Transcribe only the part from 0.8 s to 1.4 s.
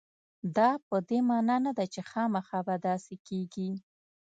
په دې